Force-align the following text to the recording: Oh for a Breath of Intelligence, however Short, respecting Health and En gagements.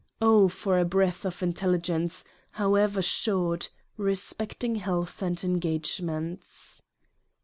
Oh 0.19 0.47
for 0.47 0.79
a 0.79 0.83
Breath 0.83 1.25
of 1.27 1.43
Intelligence, 1.43 2.25
however 2.53 3.03
Short, 3.03 3.69
respecting 3.97 4.77
Health 4.77 5.21
and 5.21 5.39
En 5.45 5.59
gagements. 5.59 6.81